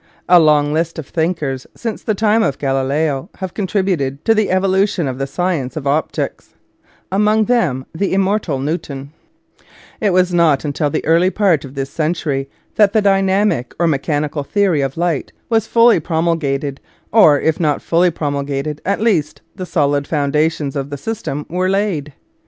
[0.27, 4.47] A long list of thinkers since the time of Galileo have contributed to the evolu.
[4.49, 4.53] i.
[4.53, 5.05] Original from UNIVERSITY OF WISCONSIN 170 nature's flMraclcs.
[5.05, 6.53] tion of the science of optics.
[7.11, 9.13] Among them the immortal Newton.
[9.99, 13.85] It was not until the early part of this cen tury that the dynamic or
[13.85, 16.81] mechanical theory of light was fully promulgated,
[17.13, 22.13] or if not fully promulgated, at least the solid foundations of the system were laid.